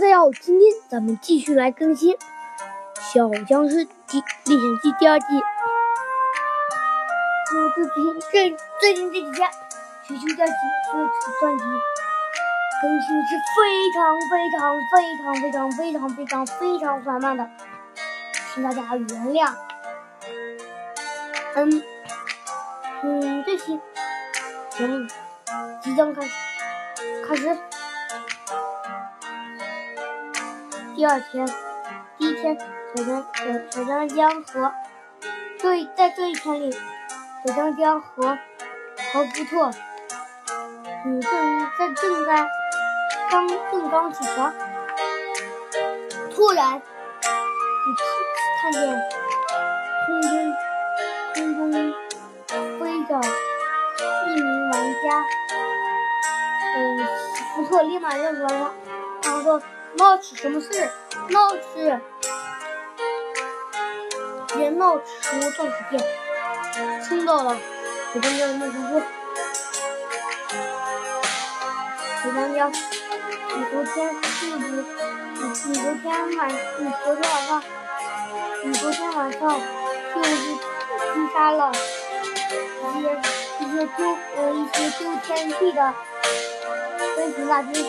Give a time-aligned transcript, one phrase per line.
[0.00, 2.14] 大家好，今天咱们继续来更新
[3.12, 5.26] 《小僵尸第历险记》第二季。
[7.74, 9.50] 最近这最近这几天，
[10.06, 10.52] 学习假期
[10.92, 11.64] 所以这专辑
[12.80, 17.50] 更新是非常非常非常非常非常非常非常缓慢的，
[18.54, 19.52] 请大家原谅。
[21.56, 21.82] 嗯
[23.02, 23.80] 嗯，这期
[24.70, 25.08] 节目
[25.82, 26.30] 即将开始，
[27.26, 27.58] 开始。
[30.98, 31.46] 第二天，
[32.18, 34.72] 第一天，小江小小江江和
[35.56, 38.36] 这在这一天里，小江江和
[39.12, 39.70] 和福特，
[41.04, 41.30] 嗯，正
[41.78, 42.48] 在正在
[43.30, 44.52] 刚正刚起床，
[46.34, 48.04] 突然就
[48.60, 49.00] 看见
[50.04, 50.52] 空中
[51.32, 51.94] 空中
[52.80, 53.20] 飞着
[54.26, 55.24] 一名玩家，
[56.74, 57.06] 嗯，
[57.54, 58.74] 福特立马认出来了，
[59.22, 59.62] 然后说。
[59.96, 60.90] 闹起什么事？
[61.30, 61.98] 闹起！
[64.54, 65.04] 别闹出
[65.56, 66.02] 钻石店，
[67.06, 67.56] 冲到了
[68.12, 69.02] 小江江的秘书处。
[72.22, 74.58] 小江江，你昨天是不？
[75.40, 76.48] 你你昨天晚
[76.78, 77.62] 你昨天晚上
[78.64, 79.40] 你昨天晚上
[80.12, 81.72] 是不是击杀了
[82.80, 83.06] 一些
[83.60, 83.98] 一些丢
[84.36, 85.94] 呃一些丢天地的
[87.16, 87.86] 飞行大军？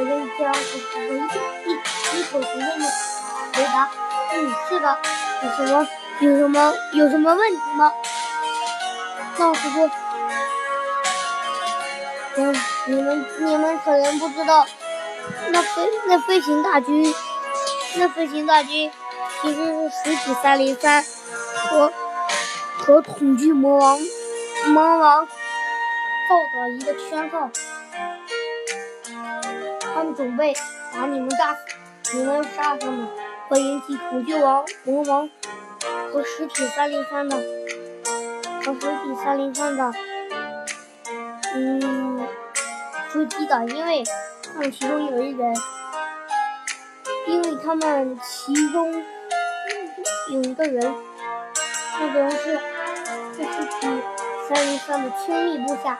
[0.00, 0.56] 我跟你讲，我
[1.12, 1.16] 一
[1.66, 1.72] 一
[2.20, 2.84] 一口绝对的
[3.52, 3.90] 回答，
[4.32, 4.96] 嗯，是的，
[5.42, 5.88] 有什么
[6.20, 7.92] 有什么有什么问题吗？
[9.38, 9.90] 老师说，
[12.36, 12.54] 嗯，
[12.86, 14.64] 你们你们可能不知道，
[15.48, 17.12] 那飞那飞行大军，
[17.96, 18.92] 那飞行大军
[19.42, 21.04] 其实是实体三零三
[21.70, 21.92] 和
[22.78, 23.98] 和统计魔王
[24.68, 27.50] 魔王造的一个圈套。
[30.18, 30.52] 准备
[30.92, 33.06] 把你们炸死，你们杀他们，
[33.48, 35.30] 会引起恐惧王魔王
[36.12, 39.92] 和实体三零三的和实体三零三的
[41.54, 42.26] 嗯
[43.12, 44.02] 追击的，因为
[44.42, 45.54] 他们其中有一人，
[47.28, 48.92] 因为他们其中
[50.32, 50.94] 有一个人，
[52.00, 52.58] 那个人是
[53.36, 53.86] 是实体
[54.48, 55.96] 三零三的亲密部下，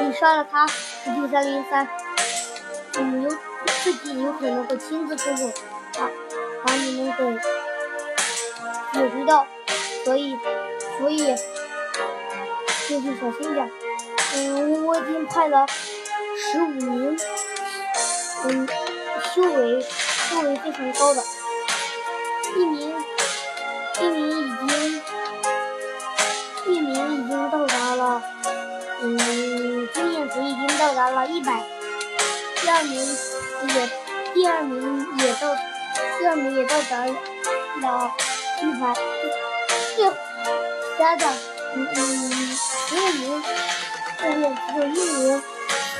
[0.00, 1.88] 你杀了他，实体三零三。
[3.82, 5.50] 自己有可能会亲自出手，
[5.94, 6.10] 把
[6.64, 7.24] 把你们给
[8.92, 9.46] 解决掉，
[10.04, 10.36] 所以
[10.98, 11.18] 所以
[12.88, 13.70] 就是小心点。
[14.34, 15.66] 嗯，我已经派了
[16.36, 17.18] 十五名，
[18.44, 18.68] 嗯，
[19.34, 21.22] 修为修为非常高的，
[22.56, 22.94] 一名
[24.00, 25.02] 一名已经
[26.66, 28.22] 一名已经到达了，
[29.02, 31.64] 嗯，经验值已经到达了一百。
[32.70, 32.94] 第二名
[33.66, 33.90] 也，
[34.32, 35.56] 第二名也到，
[36.20, 37.10] 第二名也到达了
[38.62, 38.94] 一百，
[39.96, 40.08] 最
[40.96, 41.26] 加的，
[41.74, 41.84] 嗯，
[42.54, 43.42] 十五名
[44.22, 45.42] 后面只有一名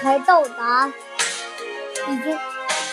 [0.00, 0.92] 才到达，
[2.06, 2.38] 已经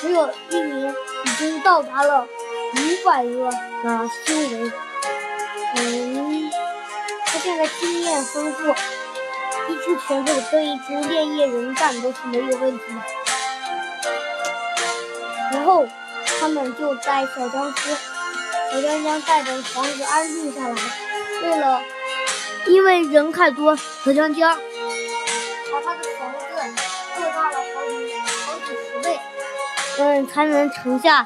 [0.01, 0.89] 只有一名
[1.25, 3.51] 已经到达了五百个
[3.83, 4.71] 的修为，
[5.75, 6.49] 嗯，
[7.27, 8.71] 他现在经验丰富，
[9.71, 13.26] 一只拳头对一只炼液人战都是没有问题的。
[15.51, 15.87] 然后，
[16.39, 17.95] 他们就在小僵尸、
[18.71, 20.75] 小江江带着房子安静下来。
[21.43, 21.81] 为了，
[22.65, 24.57] 因为人太多，小江江
[25.71, 26.45] 把他的房子
[27.15, 28.13] 扩大了好几
[28.45, 29.19] 好几十倍，
[29.99, 31.25] 嗯，才能盛下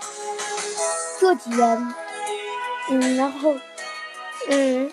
[1.19, 1.93] 这几人。
[2.89, 3.55] 嗯，然后，
[4.49, 4.91] 嗯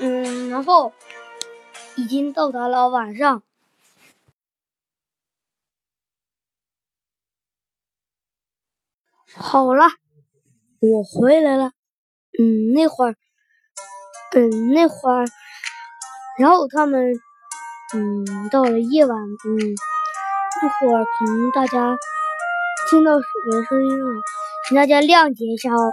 [0.00, 0.92] 嗯，然后
[1.94, 3.42] 已经到达了晚上。
[9.54, 9.84] 好了，
[10.80, 11.70] 我回来了。
[12.36, 13.14] 嗯，那会儿，
[14.34, 15.24] 嗯，那会儿，
[16.40, 17.12] 然后他们，
[17.94, 19.54] 嗯，到了夜晚，嗯，
[20.60, 21.96] 那会儿可能大家
[22.90, 24.10] 听到水的声音了，
[24.66, 25.92] 请大家谅解一下哦。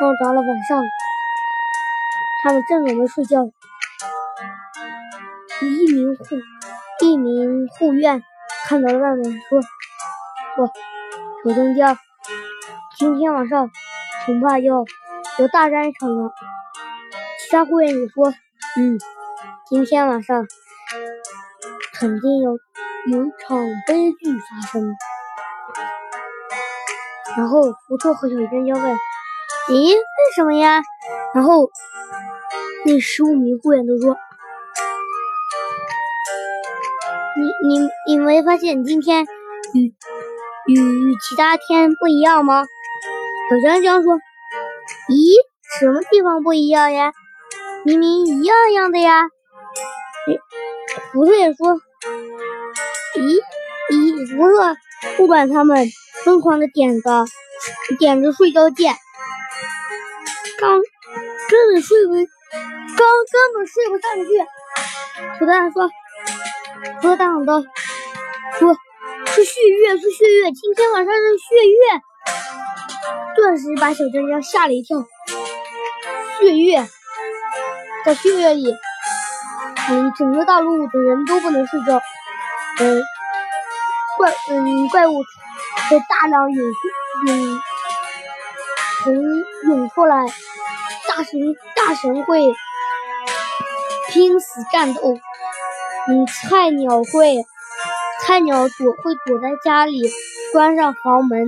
[0.00, 0.82] 到达了晚上，
[2.42, 3.44] 他们正准备睡觉，
[5.60, 6.24] 一名护
[7.04, 8.24] 一名护院
[8.66, 9.58] 看到了外面，说
[10.56, 10.70] ：“我。”
[11.46, 11.96] 小江江，
[12.98, 13.70] 今天晚上
[14.24, 14.84] 恐怕要
[15.38, 16.32] 有大战一场了。
[17.38, 18.34] 其他护院也说
[18.76, 18.98] ：“嗯，
[19.68, 20.44] 今天晚上
[21.94, 22.58] 肯定有
[23.12, 24.92] 有一场悲剧发生。”
[27.38, 28.96] 然后福特和小江江问
[29.70, 30.00] ：“咦，为
[30.34, 30.82] 什么呀？”
[31.32, 31.70] 然后
[32.84, 34.16] 那十五名护院都说
[37.38, 39.24] ：“你你你没发现今天
[39.74, 39.94] 雨？”
[40.66, 42.64] 与其他天不一样吗？
[43.48, 44.14] 小香香说
[45.08, 45.34] ：“咦，
[45.78, 47.12] 什么地方不一样呀？
[47.84, 49.28] 明明一样样的呀。”
[51.12, 51.76] 胡子也说
[53.14, 53.40] ：“咦
[53.92, 54.76] 咦，胡子
[55.16, 55.86] 不管他们，
[56.24, 57.24] 疯狂的点着
[58.00, 58.92] 点着睡觉键，
[60.58, 60.70] 刚
[61.48, 65.88] 根本睡不刚根本睡不上去。”土蛋说
[67.00, 67.62] ：“胡子大喊道，
[68.58, 68.76] 说。”
[69.36, 72.00] 是血月，是血月，今天晚上是血月，
[73.36, 74.96] 顿时把小江江吓了一跳。
[76.40, 76.82] 血月，
[78.02, 78.74] 在血月里，
[79.90, 82.00] 嗯，整个大陆的人都不能睡觉，
[82.80, 83.02] 嗯，
[84.16, 86.72] 怪，嗯，怪物会大量涌，
[87.26, 87.60] 涌，
[89.04, 89.14] 从
[89.68, 90.24] 涌出来，
[91.08, 92.40] 大神，大神会
[94.08, 95.14] 拼死战斗，
[96.08, 97.44] 嗯，菜鸟会。
[98.26, 100.02] 菜鸟躲会躲在家里，
[100.52, 101.46] 关上房门。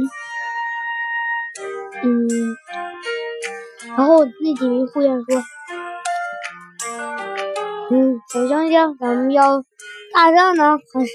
[2.05, 2.29] 嗯，
[3.97, 5.43] 然后那几名护院说
[7.91, 9.65] ：“嗯，小江江，咱们要
[10.15, 11.11] 打仗呢，还是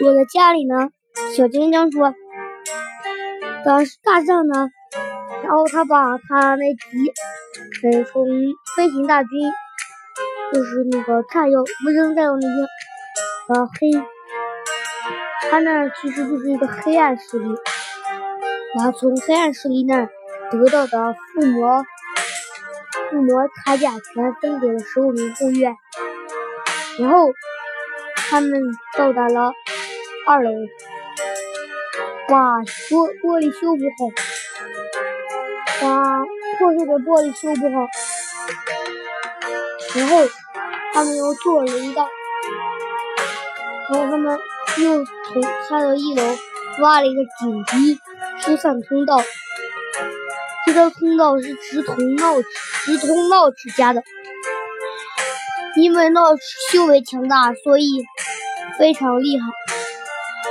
[0.00, 0.88] 躲在家里呢？”
[1.36, 2.12] 小江江说
[3.64, 4.68] ：“当然是打仗呢。”
[5.44, 6.80] 然后他把他那几，
[7.84, 8.26] 嗯，从
[8.76, 9.30] 飞行大军，
[10.52, 12.66] 就是那个炸药，无人战友那边，
[13.46, 13.92] 把黑。
[15.50, 17.54] 他那其实就是一个黑暗势力，
[18.76, 20.08] 然后从黑暗势力那
[20.50, 21.84] 得到的附魔
[23.10, 25.76] 附魔铠甲全分给了十五名护院，
[26.98, 27.32] 然后
[28.16, 28.50] 他们
[28.98, 29.52] 到达了
[30.26, 30.50] 二楼，
[32.28, 33.82] 把玻玻璃修补
[35.80, 36.24] 好，把
[36.58, 37.86] 破碎的玻璃修补好，
[39.94, 40.26] 然后
[40.92, 42.08] 他们又做了一道，
[43.92, 44.36] 然后他们。
[44.78, 46.22] 又从下到一楼
[46.80, 48.00] 挖了一个紧急
[48.40, 49.22] 疏散通道，
[50.66, 52.34] 这条通道是直通闹
[52.84, 54.02] 直通闹齿家的。
[55.76, 58.04] 因为闹齿修为强大，所以
[58.78, 59.46] 非常厉害。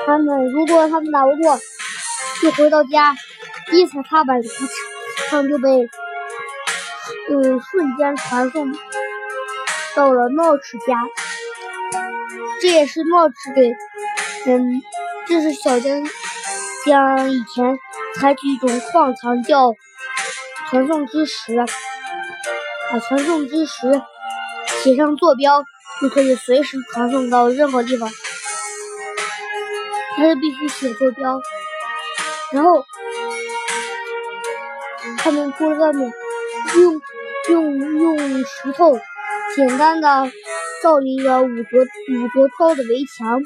[0.06, 1.58] 他们如果他们打不过，
[2.42, 3.16] 就回到家，
[3.72, 4.42] 一踩踏板，
[5.30, 5.70] 他们就被
[7.30, 8.72] 嗯瞬间传送
[9.96, 10.98] 到了闹齿家。
[12.64, 13.76] 这也是闹齿给。
[14.50, 14.82] 嗯，
[15.28, 16.02] 这是小江
[16.86, 17.78] 江以前
[18.16, 19.74] 采取一种矿藏叫
[20.70, 21.58] 传送之石，
[22.90, 24.02] 把传送之石
[24.82, 25.62] 写上坐标，
[26.02, 28.10] 就可以随时传送到任何地方。
[30.16, 31.42] 他就必须写坐标，
[32.54, 32.86] 然后
[35.18, 36.10] 他们出了外面，
[36.78, 37.02] 用
[37.50, 38.98] 用用石头
[39.54, 40.32] 简单的
[40.84, 41.80] 造了一个五格
[42.12, 43.42] 五格高的围墙。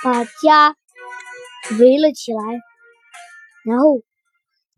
[0.00, 0.76] 把家
[1.80, 2.40] 围了起来，
[3.64, 4.00] 然后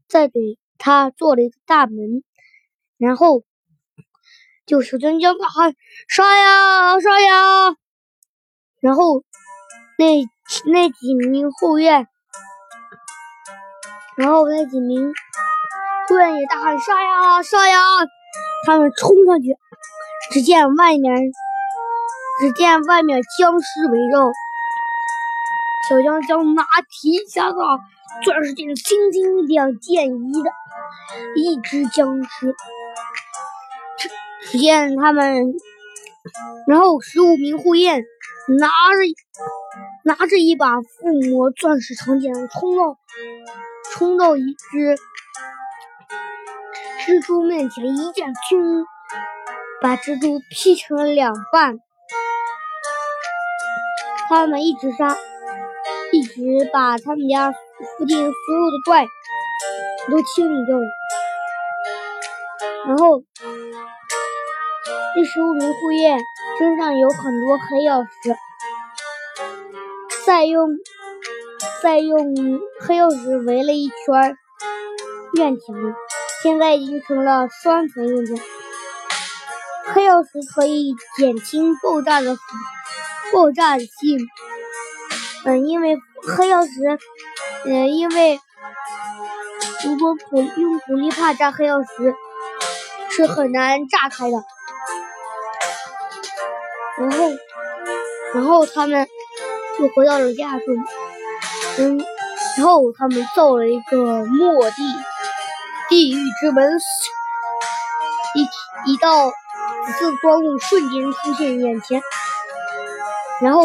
[0.08, 2.25] 再给他做了一个大门，
[2.97, 3.43] 然后
[4.64, 5.75] 就小江江大喊
[6.08, 7.76] 杀呀杀呀，
[8.81, 9.23] 然后
[9.99, 10.26] 那
[10.73, 12.08] 那几名后院，
[14.17, 15.12] 然后那几名
[16.08, 17.79] 后院也大喊杀呀杀呀，
[18.64, 19.55] 他们冲上去，
[20.32, 21.31] 只见外面
[22.40, 24.32] 只见外面僵尸围绕。
[25.88, 27.56] 小江江拿提下的
[28.24, 30.50] 钻石剑，轻轻两剑一的
[31.36, 32.55] 一只僵尸。
[34.41, 35.55] 只见他们，
[36.67, 38.03] 然后十五名护院
[38.58, 39.03] 拿着
[40.03, 42.96] 拿着一把附魔钻石长剑，冲到
[43.93, 44.96] 冲到一只
[47.05, 48.84] 蜘蛛面前，一剑砰，
[49.82, 51.81] 把蜘蛛劈成了两半。
[54.31, 55.15] 他们一直杀。
[56.13, 59.06] 一直把他们家附近所有的怪
[60.10, 60.82] 都清理掉了，
[62.89, 63.22] 然后
[65.15, 66.19] 第十五名护院
[66.58, 68.37] 身上有很多黑曜石，
[70.27, 70.69] 再用
[71.81, 72.34] 再用
[72.81, 74.37] 黑曜石围了一圈
[75.34, 75.77] 院墙，
[76.43, 78.37] 现在已经成了双层院墙。
[79.94, 82.37] 黑曜石可以减轻爆炸的
[83.32, 83.89] 爆炸性。
[85.44, 85.96] 嗯，因为
[86.37, 86.70] 黑曜石，
[87.65, 88.39] 嗯，因为
[89.84, 92.15] 如果普用普利帕炸黑曜石
[93.10, 94.37] 是很难炸开的。
[96.99, 97.31] 然后，
[98.34, 99.08] 然后他们
[99.79, 100.67] 就回到了家中，
[101.79, 101.99] 嗯，
[102.58, 104.82] 然后他们造了一个末地
[105.89, 106.79] 地狱之门，
[108.34, 112.03] 一一道紫色光雾瞬间出现眼前，
[113.41, 113.63] 然后。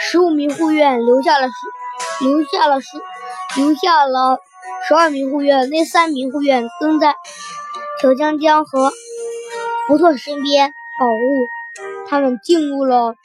[0.00, 2.86] 十五名护院留下了十，留下了十，
[3.56, 4.38] 留下了
[4.86, 7.14] 十二名护院，那三名护院跟在
[8.00, 8.92] 小江江和
[9.86, 11.46] 福特身边保护
[12.08, 13.16] 他们，进入了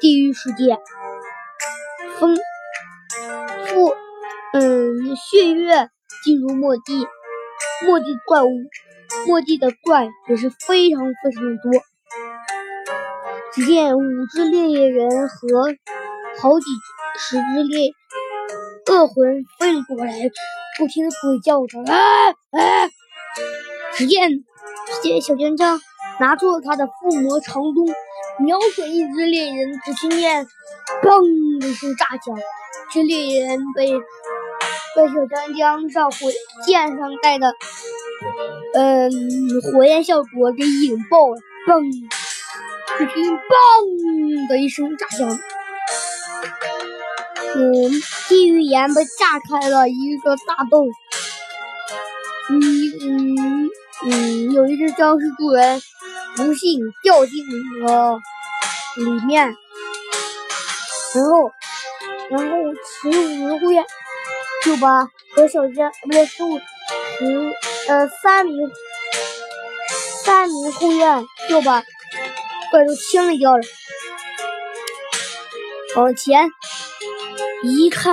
[0.00, 0.78] 地狱世界。
[2.18, 2.36] 风，
[3.66, 3.94] 复，
[4.54, 5.90] 嗯，血月
[6.24, 7.06] 进入末地，
[7.86, 8.48] 末地怪物，
[9.26, 11.70] 末地的怪也是非常非常的多。
[13.58, 14.00] 只见五
[14.30, 15.48] 只猎人和
[16.40, 16.66] 好几
[17.18, 17.90] 十只猎
[18.88, 20.12] 恶魂飞了过来，
[20.78, 22.88] 不停的鬼叫着啊啊！
[23.94, 25.80] 只见只见小江江
[26.20, 27.88] 拿出了他的附魔长弓，
[28.38, 30.46] 瞄准一只猎人，只听见。
[31.02, 32.38] 砰的一声炸响，
[32.92, 36.16] 这猎人被被小江江上火
[36.64, 37.52] 箭上带的，
[38.74, 39.10] 嗯，
[39.62, 41.40] 火焰效果给引爆了。
[41.66, 41.82] 嘣！
[42.98, 45.28] 只听嘣的一声炸响，
[47.54, 47.90] 嗯，
[48.28, 50.88] 地狱岩被炸开了一个大洞。
[52.50, 52.60] 嗯
[53.00, 53.70] 嗯
[54.04, 55.80] 嗯，有一只僵尸主人
[56.34, 57.46] 不幸掉进
[57.84, 58.18] 了
[58.96, 59.54] 里面。
[61.14, 61.52] 然后，
[62.30, 62.56] 然后
[63.00, 63.84] 十五名护院
[64.64, 67.54] 就把和小江不对十五十
[67.86, 68.68] 呃三名
[70.24, 71.82] 三名护院就把
[72.70, 73.62] 怪兽清理掉了。
[75.96, 76.50] 往前
[77.64, 78.12] 一看，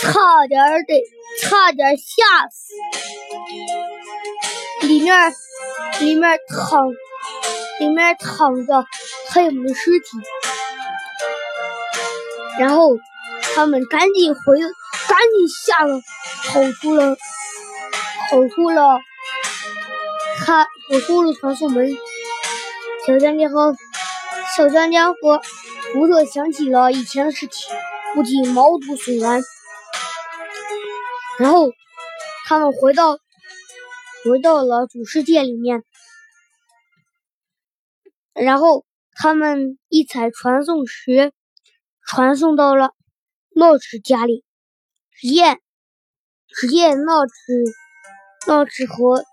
[0.00, 1.02] 差点得
[1.40, 2.74] 差点吓死，
[4.86, 5.32] 里面
[6.00, 6.88] 里面躺
[7.78, 8.84] 里面躺着
[9.30, 10.06] 黑姆的尸体。
[12.58, 12.96] 然后
[13.54, 16.00] 他们赶紧回，赶紧下了，
[16.48, 17.16] 跑出了，
[18.28, 18.98] 跑出了，
[20.44, 21.96] 他跑出了传送门。
[23.08, 23.74] 小江江和
[24.54, 25.40] 小江江和
[25.94, 27.74] 福特想起了以前的事情，
[28.14, 29.40] 不禁毛骨悚然。
[31.38, 31.72] 然后
[32.44, 33.18] 他们回到
[34.24, 35.84] 回到了主世界里面，
[38.34, 38.84] 然后
[39.14, 41.32] 他们一踩传送石。
[42.06, 42.90] 传送到了
[43.54, 44.44] 闹齿家里，
[45.12, 45.60] 只见
[46.46, 47.32] 只见闹齿
[48.46, 49.24] 闹齿和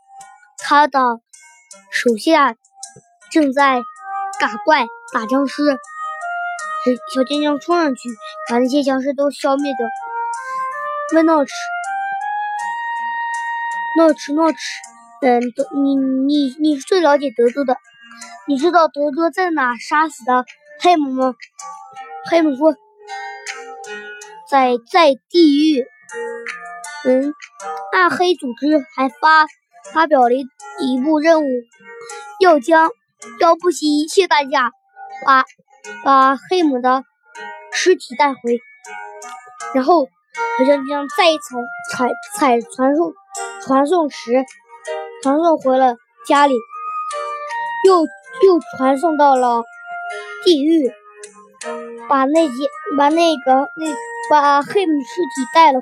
[0.58, 1.00] 他的
[1.92, 2.56] 手下
[3.36, 3.84] 正在
[4.40, 5.62] 打怪打僵尸。
[7.14, 8.08] 小尖尖冲上去
[8.50, 9.86] 把那些僵尸都消灭掉。
[11.18, 11.52] 问闹齿，
[13.98, 14.58] 闹齿闹齿，
[15.22, 17.76] 嗯，德你你你是最了解德州的，
[18.48, 20.46] 你知道德州在哪杀死的
[20.80, 21.36] 黑姆吗？
[22.32, 22.74] 黑姆说
[24.50, 25.86] ：“在在地狱，
[27.04, 27.34] 嗯，
[27.92, 29.46] 暗黑组织还发
[29.94, 30.30] 发表了
[30.80, 31.48] 一部任务，
[32.40, 32.90] 要将
[33.40, 34.72] 要不惜一切代价
[35.26, 35.46] 把
[36.04, 37.04] 把黑姆的
[37.72, 38.60] 尸体带回，
[39.74, 41.56] 然后好像将再一次
[41.92, 43.14] 采采传送
[43.62, 44.46] 传送时
[45.24, 46.54] 传送回了家里，
[47.86, 49.64] 又又传送到了
[50.44, 50.92] 地狱。”
[52.08, 53.96] 把那些把那个那
[54.30, 55.80] 把黑姆尸体带了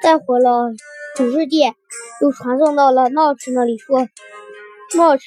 [0.00, 0.72] 带回了
[1.14, 1.74] 主世界，
[2.22, 4.08] 又传送到了闹齿那里，说
[4.96, 5.24] 闹齿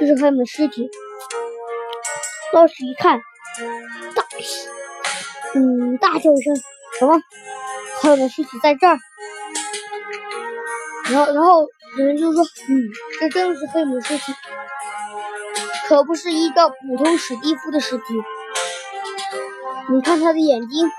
[0.00, 0.90] 这是黑姆尸体。
[2.52, 3.20] 老师一看，
[4.14, 4.24] 大
[5.54, 6.54] 嗯大叫一声
[6.98, 7.20] 什么？
[8.00, 8.98] 黑姆的尸体在这儿？
[11.10, 11.66] 然后然后
[11.98, 12.88] 有人就说嗯
[13.20, 14.32] 这真的是黑姆尸体，
[15.88, 18.04] 可不是一个普通史蒂夫的尸体。
[19.90, 20.90] 你看他的眼睛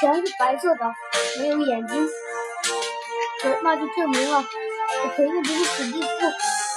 [0.00, 0.92] 全是白色的，
[1.40, 2.08] 没有眼睛，
[3.62, 4.44] 那就证明了
[5.16, 6.08] 肯定不是史蒂夫，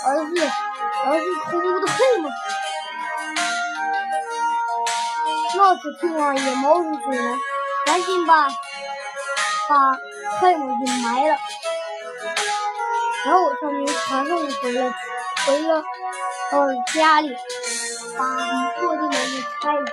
[0.05, 0.51] 而是
[1.05, 2.29] 而是恐怖的黑姆。
[5.57, 7.39] 闹子听了也毛骨悚然，
[7.85, 8.47] 赶紧把
[9.69, 9.97] 把
[10.41, 11.37] 黑姆给埋了，
[13.25, 14.93] 然后他们传送回了
[15.47, 15.83] 回了
[16.51, 17.33] 呃家里，
[18.17, 18.25] 把
[18.81, 19.85] 落地门给拆了。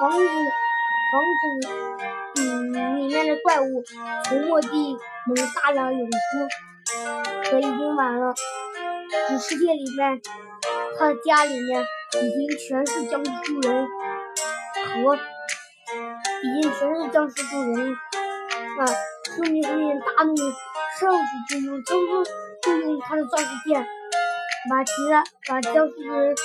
[0.00, 0.26] 防止
[1.12, 3.84] 防止，嗯，里面的怪物
[4.24, 6.16] 从末地门大量涌出。
[7.44, 8.34] 可已经晚了，
[9.28, 10.20] 主世界里面，
[10.98, 11.86] 他的家里面
[12.22, 13.86] 已经全是僵尸猪人
[14.74, 17.96] 和已经全是僵尸猪人了。
[18.78, 18.86] 啊，
[19.36, 20.34] 说明后面大怒，
[21.00, 22.06] 上去就用僵尸
[22.62, 23.86] 就用他的钻石剑
[24.68, 26.36] 把其他把僵尸人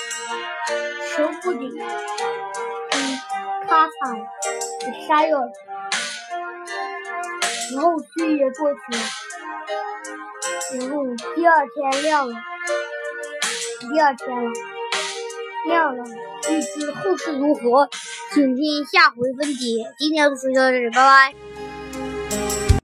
[1.15, 1.69] 全部给。
[3.67, 3.89] 咔嚓，
[4.81, 5.47] 给杀掉了。
[7.75, 8.99] 然后岁月过去了，
[10.73, 11.03] 然后
[11.35, 12.33] 第二天亮了，
[13.79, 14.51] 第二天了，
[15.67, 16.03] 亮了，
[16.49, 17.89] 预知后事如何，
[18.33, 19.85] 请听下回分解。
[19.97, 22.68] 今天就说到这里，拜拜。